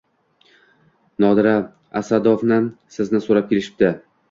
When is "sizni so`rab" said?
2.99-3.49